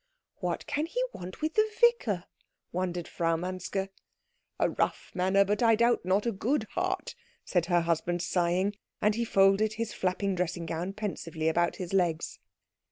"What 0.37 0.65
can 0.65 0.87
he 0.87 0.99
want 1.13 1.43
with 1.43 1.53
the 1.53 1.69
vicar?" 1.79 2.23
wondered 2.71 3.07
Frau 3.07 3.35
Manske. 3.37 3.89
"A 4.59 4.67
rough 4.71 5.11
manner, 5.13 5.45
but 5.45 5.61
I 5.61 5.75
doubt 5.75 6.03
not 6.05 6.25
a 6.25 6.31
good 6.31 6.63
heart," 6.71 7.13
said 7.45 7.67
her 7.67 7.81
husband, 7.81 8.23
sighing; 8.23 8.75
and 8.99 9.13
he 9.13 9.23
folded 9.23 9.73
his 9.73 9.93
flapping 9.93 10.33
dressing 10.33 10.65
gown 10.65 10.93
pensively 10.93 11.47
about 11.47 11.75
his 11.75 11.93
legs. 11.93 12.39